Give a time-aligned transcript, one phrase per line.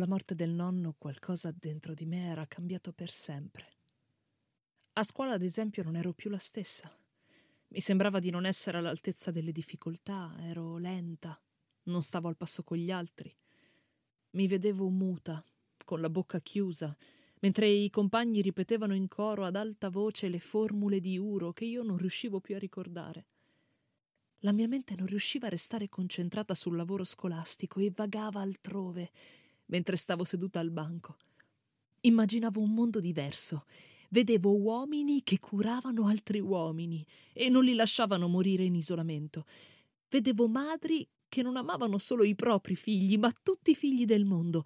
[0.00, 3.66] La morte del nonno qualcosa dentro di me era cambiato per sempre.
[4.94, 6.90] A scuola, ad esempio, non ero più la stessa.
[7.68, 11.38] Mi sembrava di non essere all'altezza delle difficoltà, ero lenta,
[11.84, 13.30] non stavo al passo con gli altri.
[14.30, 15.44] Mi vedevo muta,
[15.84, 16.96] con la bocca chiusa,
[17.40, 21.82] mentre i compagni ripetevano in coro ad alta voce le formule di Uro che io
[21.82, 23.26] non riuscivo più a ricordare.
[24.38, 29.10] La mia mente non riusciva a restare concentrata sul lavoro scolastico e vagava altrove,
[29.70, 31.16] mentre stavo seduta al banco.
[32.02, 33.64] Immaginavo un mondo diverso
[34.10, 39.46] vedevo uomini che curavano altri uomini e non li lasciavano morire in isolamento.
[40.08, 44.64] Vedevo madri che non amavano solo i propri figli, ma tutti i figli del mondo.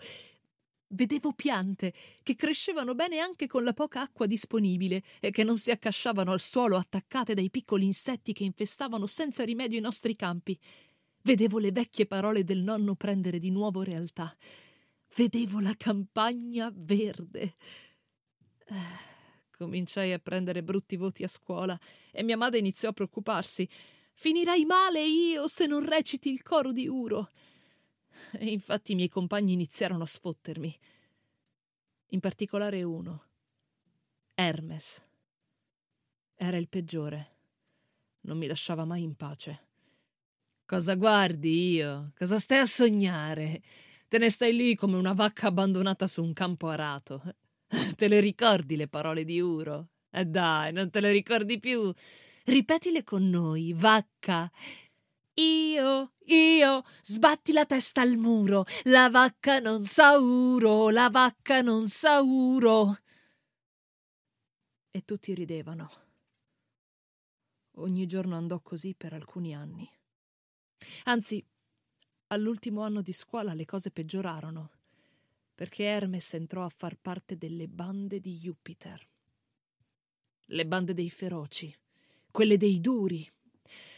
[0.88, 5.70] Vedevo piante che crescevano bene anche con la poca acqua disponibile e che non si
[5.70, 10.58] accasciavano al suolo attaccate dai piccoli insetti che infestavano senza rimedio i nostri campi.
[11.22, 14.34] Vedevo le vecchie parole del nonno prendere di nuovo realtà.
[15.16, 17.54] Vedevo la campagna verde.
[18.66, 19.12] Eh.
[19.56, 21.78] Cominciai a prendere brutti voti a scuola
[22.10, 23.68] e mia madre iniziò a preoccuparsi.
[24.12, 27.30] Finirai male io se non reciti il coro di Uro.
[28.32, 30.76] E infatti i miei compagni iniziarono a sfottermi.
[32.08, 33.24] In particolare uno,
[34.34, 35.04] Hermes.
[36.34, 37.32] Era il peggiore.
[38.22, 39.66] Non mi lasciava mai in pace.
[40.66, 42.12] Cosa guardi io?
[42.16, 43.62] Cosa stai a sognare?
[44.14, 47.20] Te ne stai lì come una vacca abbandonata su un campo arato.
[47.96, 49.88] Te le ricordi le parole di Uro?
[50.08, 51.92] Eh dai, non te le ricordi più?
[52.44, 54.48] Ripetile con noi, vacca.
[55.34, 58.66] Io, io, sbatti la testa al muro.
[58.84, 62.96] La vacca non sa uro, la vacca non sa uro.
[64.92, 65.90] E tutti ridevano.
[67.78, 69.90] Ogni giorno andò così per alcuni anni.
[71.06, 71.44] Anzi,
[72.34, 74.70] all'ultimo anno di scuola le cose peggiorarono
[75.54, 79.08] perché Hermes entrò a far parte delle bande di Jupiter.
[80.46, 81.74] Le bande dei feroci,
[82.30, 83.26] quelle dei duri.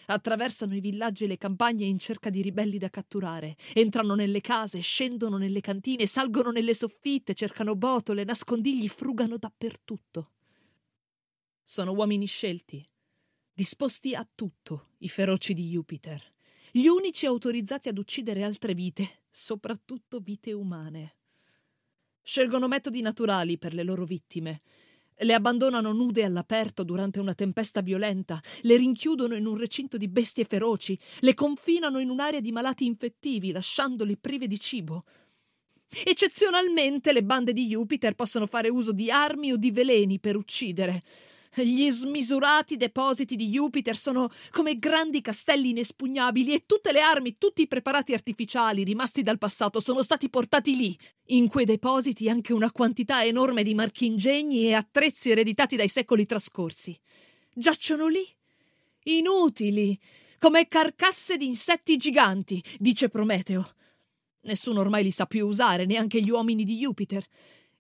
[0.09, 4.79] Attraversano i villaggi e le campagne in cerca di ribelli da catturare, entrano nelle case,
[4.81, 10.33] scendono nelle cantine, salgono nelle soffitte, cercano botole, nascondigli, frugano dappertutto.
[11.65, 12.87] Sono uomini scelti,
[13.53, 16.36] disposti a tutto, i feroci di Jupiter,
[16.77, 21.17] gli unici autorizzati ad uccidere altre vite, soprattutto vite umane.
[22.21, 24.61] Scelgono metodi naturali per le loro vittime.
[25.17, 30.45] Le abbandonano nude all'aperto durante una tempesta violenta, le rinchiudono in un recinto di bestie
[30.45, 35.05] feroci, le confinano in un'area di malati infettivi, lasciandoli prive di cibo.
[35.89, 41.03] Eccezionalmente le bande di Jupiter possono fare uso di armi o di veleni per uccidere.
[41.63, 47.63] Gli smisurati depositi di Jupiter sono come grandi castelli inespugnabili e tutte le armi, tutti
[47.63, 50.99] i preparati artificiali rimasti dal passato sono stati portati lì.
[51.29, 56.99] In quei depositi anche una quantità enorme di marchingegni e attrezzi ereditati dai secoli trascorsi.
[57.55, 58.27] Giacciono lì,
[59.05, 59.99] inutili,
[60.39, 63.67] come carcasse di insetti giganti, dice Prometeo.
[64.43, 67.25] Nessuno ormai li sa più usare, neanche gli uomini di Jupiter.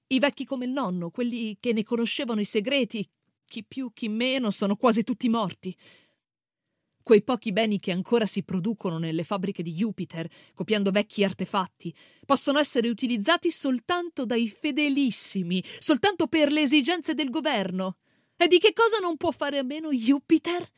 [0.06, 3.06] I vecchi come il nonno, quelli che ne conoscevano i segreti,
[3.46, 5.74] chi più, chi meno, sono quasi tutti morti.
[7.02, 11.94] Quei pochi beni che ancora si producono nelle fabbriche di Jupiter, copiando vecchi artefatti,
[12.26, 17.98] possono essere utilizzati soltanto dai fedelissimi, soltanto per le esigenze del governo.
[18.36, 20.68] E di che cosa non può fare a meno Jupiter?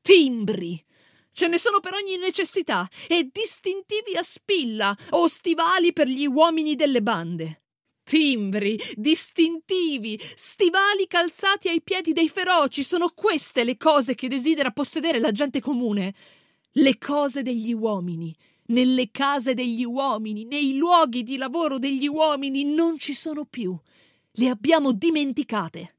[0.00, 0.82] Timbri.
[1.32, 6.74] Ce ne sono per ogni necessità e distintivi a spilla o stivali per gli uomini
[6.74, 7.60] delle bande
[8.10, 12.82] timbri, distintivi, stivali calzati ai piedi dei feroci.
[12.82, 16.12] Sono queste le cose che desidera possedere la gente comune.
[16.72, 18.34] Le cose degli uomini.
[18.66, 23.78] Nelle case degli uomini, nei luoghi di lavoro degli uomini non ci sono più.
[24.32, 25.94] Le abbiamo dimenticate.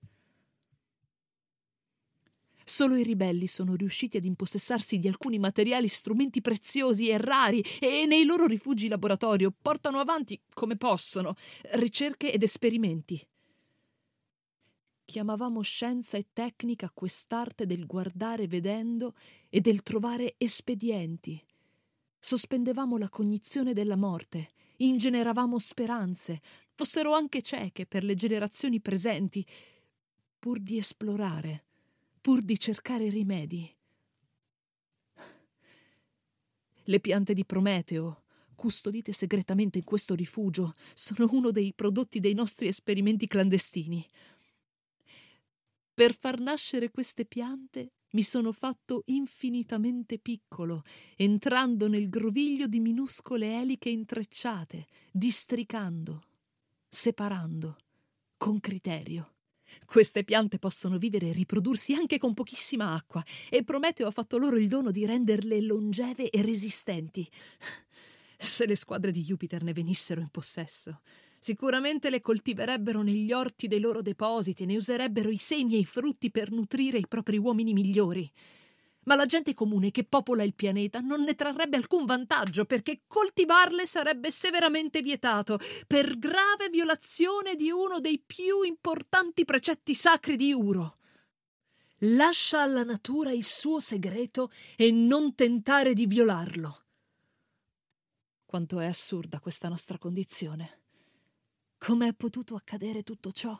[2.64, 8.06] Solo i ribelli sono riusciti ad impossessarsi di alcuni materiali strumenti preziosi e rari e
[8.06, 11.36] nei loro rifugi laboratorio portano avanti, come possono,
[11.74, 13.22] ricerche ed esperimenti.
[15.06, 19.14] Chiamavamo scienza e tecnica quest'arte del guardare vedendo
[19.50, 21.44] e del trovare espedienti.
[22.18, 26.40] Sospendevamo la cognizione della morte, ingeneravamo speranze,
[26.76, 29.46] fossero anche cieche per le generazioni presenti,
[30.40, 31.66] pur di esplorare,
[32.22, 33.76] pur di cercare rimedi.
[36.86, 38.24] Le piante di Prometeo,
[38.56, 44.08] custodite segretamente in questo rifugio, sono uno dei prodotti dei nostri esperimenti clandestini.
[45.94, 50.84] Per far nascere queste piante mi sono fatto infinitamente piccolo,
[51.16, 56.24] entrando nel groviglio di minuscole eliche intrecciate, districando,
[56.88, 57.78] separando,
[58.38, 59.31] con criterio.
[59.86, 64.58] Queste piante possono vivere e riprodursi anche con pochissima acqua, e Prometeo ha fatto loro
[64.58, 67.30] il dono di renderle longeve e resistenti.
[68.38, 71.02] Se le squadre di Jupiter ne venissero in possesso,
[71.44, 76.30] Sicuramente le coltiverebbero negli orti dei loro depositi, ne userebbero i semi e i frutti
[76.30, 78.32] per nutrire i propri uomini migliori.
[79.04, 83.88] Ma la gente comune che popola il pianeta non ne trarrebbe alcun vantaggio perché coltivarle
[83.88, 85.58] sarebbe severamente vietato
[85.88, 90.98] per grave violazione di uno dei più importanti precetti sacri di Uro.
[92.06, 96.86] Lascia alla natura il suo segreto e non tentare di violarlo.
[98.46, 100.80] Quanto è assurda questa nostra condizione.
[101.78, 103.60] Come è potuto accadere tutto ciò?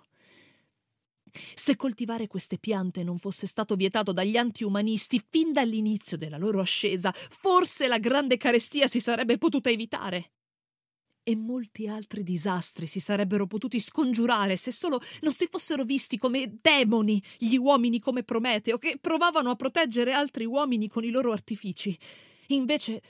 [1.54, 7.12] Se coltivare queste piante non fosse stato vietato dagli antiumanisti fin dall'inizio della loro ascesa,
[7.14, 10.32] forse la grande carestia si sarebbe potuta evitare.
[11.24, 16.58] E molti altri disastri si sarebbero potuti scongiurare se solo non si fossero visti come
[16.60, 21.96] demoni gli uomini come Prometeo, che provavano a proteggere altri uomini con i loro artifici.
[22.48, 23.02] Invece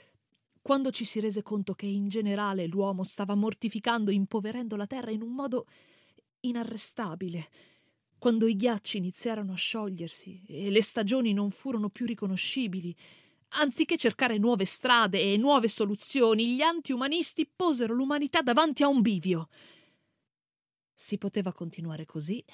[0.62, 5.10] quando ci si rese conto che in generale l'uomo stava mortificando e impoverendo la terra
[5.10, 5.66] in un modo
[6.40, 7.48] inarrestabile,
[8.22, 12.94] quando i ghiacci iniziarono a sciogliersi e le stagioni non furono più riconoscibili,
[13.54, 19.48] anziché cercare nuove strade e nuove soluzioni, gli antiumanisti posero l'umanità davanti a un bivio.
[20.94, 22.44] Si poteva continuare così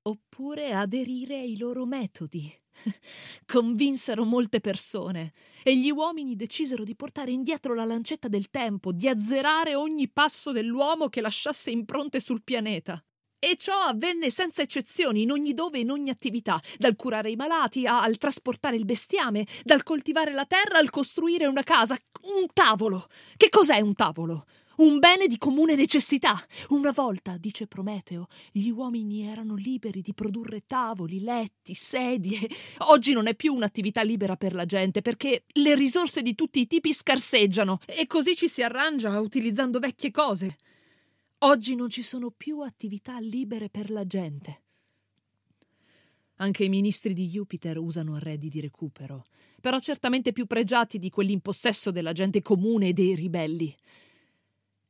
[0.00, 2.50] oppure aderire ai loro metodi.
[3.44, 9.08] Convinsero molte persone e gli uomini decisero di portare indietro la lancetta del tempo, di
[9.08, 13.04] azzerare ogni passo dell'uomo che lasciasse impronte sul pianeta.
[13.40, 17.36] E ciò avvenne senza eccezioni, in ogni dove e in ogni attività, dal curare i
[17.36, 23.06] malati al trasportare il bestiame, dal coltivare la terra al costruire una casa, un tavolo.
[23.36, 24.44] Che cos'è un tavolo?
[24.78, 26.40] un bene di comune necessità.
[26.68, 32.48] Una volta, dice Prometeo, gli uomini erano liberi di produrre tavoli, letti, sedie.
[32.86, 36.68] Oggi non è più un'attività libera per la gente perché le risorse di tutti i
[36.68, 40.56] tipi scarseggiano e così ci si arrangia utilizzando vecchie cose.
[41.42, 44.62] Oggi non ci sono più attività libere per la gente.
[46.38, 49.26] Anche i ministri di Jupiter usano arredi di recupero,
[49.60, 53.72] però certamente più pregiati di quelli in possesso della gente comune e dei ribelli.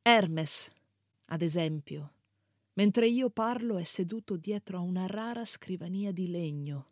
[0.01, 0.73] Hermes,
[1.25, 2.13] ad esempio,
[2.73, 6.85] mentre io parlo è seduto dietro a una rara scrivania di legno.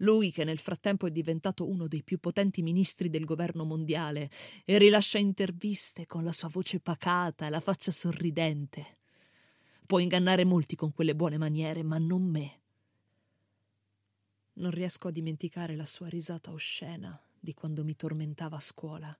[0.00, 4.30] Lui, che nel frattempo è diventato uno dei più potenti ministri del governo mondiale
[4.64, 8.98] e rilascia interviste con la sua voce pacata e la faccia sorridente.
[9.86, 12.60] Può ingannare molti con quelle buone maniere, ma non me.
[14.54, 19.18] Non riesco a dimenticare la sua risata oscena di quando mi tormentava a scuola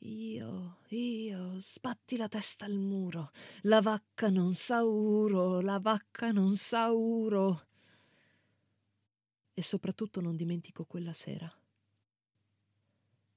[0.00, 3.30] io, io, sbatti la testa al muro.
[3.62, 7.62] La vacca non sa uro, la vacca non sa uro.
[9.58, 11.50] E soprattutto non dimentico quella sera.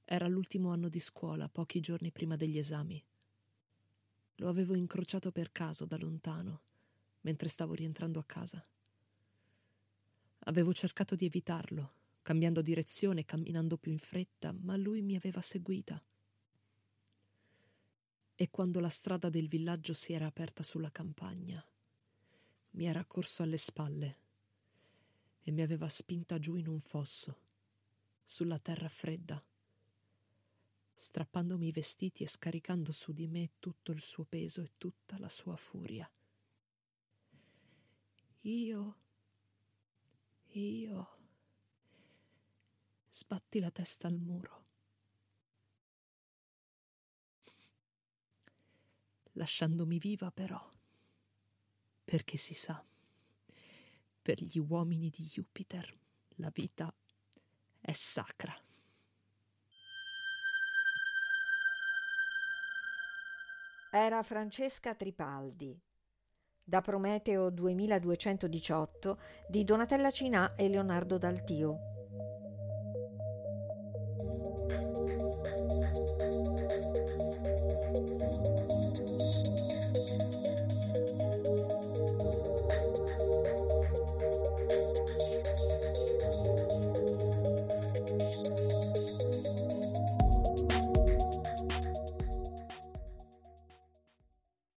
[0.03, 3.01] Era l'ultimo anno di scuola, pochi giorni prima degli esami.
[4.35, 6.61] Lo avevo incrociato per caso da lontano,
[7.21, 8.61] mentre stavo rientrando a casa.
[10.39, 16.03] Avevo cercato di evitarlo, cambiando direzione, camminando più in fretta, ma lui mi aveva seguita
[18.35, 21.61] e quando la strada del villaggio si era aperta sulla campagna,
[22.71, 24.28] mi era corso alle spalle
[25.49, 27.41] e mi aveva spinta giù in un fosso,
[28.23, 29.43] sulla terra fredda,
[30.93, 35.27] strappandomi i vestiti e scaricando su di me tutto il suo peso e tutta la
[35.27, 36.07] sua furia.
[38.41, 38.97] Io,
[40.49, 41.17] io,
[43.09, 44.67] sbatti la testa al muro.
[49.33, 50.59] lasciandomi viva però,
[52.03, 52.85] perché si sa,
[54.29, 55.91] per gli uomini di Jupiter.
[56.35, 56.93] La vita
[57.81, 58.53] è sacra.
[63.91, 65.75] Era Francesca Tripaldi,
[66.63, 71.98] da Prometeo 2218 di Donatella Cinà e Leonardo Daltio